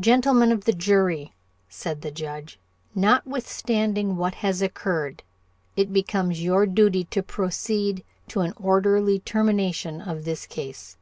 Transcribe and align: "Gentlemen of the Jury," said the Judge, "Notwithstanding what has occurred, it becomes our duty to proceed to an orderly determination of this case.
"Gentlemen 0.00 0.50
of 0.52 0.64
the 0.64 0.72
Jury," 0.72 1.34
said 1.68 2.00
the 2.00 2.10
Judge, 2.10 2.58
"Notwithstanding 2.94 4.16
what 4.16 4.36
has 4.36 4.62
occurred, 4.62 5.22
it 5.76 5.92
becomes 5.92 6.42
our 6.48 6.64
duty 6.64 7.04
to 7.10 7.22
proceed 7.22 8.04
to 8.28 8.40
an 8.40 8.54
orderly 8.56 9.18
determination 9.18 10.00
of 10.00 10.24
this 10.24 10.46
case. 10.46 10.96